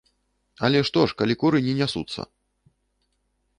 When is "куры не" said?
1.45-1.73